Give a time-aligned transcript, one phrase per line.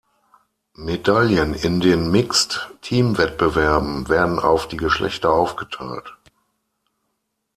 [0.77, 6.17] Medaillen in den Mixed-Teamwettbewerben werden auf die Geschlechter aufgeteilt.